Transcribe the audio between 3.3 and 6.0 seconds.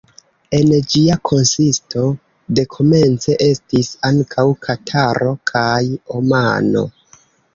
estis ankaŭ Kataro kaj